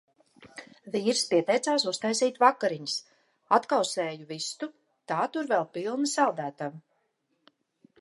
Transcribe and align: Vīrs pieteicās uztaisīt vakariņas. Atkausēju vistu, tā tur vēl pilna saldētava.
Vīrs 0.95 1.21
pieteicās 1.33 1.85
uztaisīt 1.91 2.41
vakariņas. 2.45 2.97
Atkausēju 3.59 4.27
vistu, 4.35 4.73
tā 5.13 5.23
tur 5.37 5.55
vēl 5.55 5.71
pilna 5.79 6.15
saldētava. 6.19 7.51